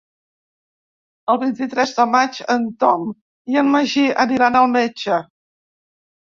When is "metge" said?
4.79-5.21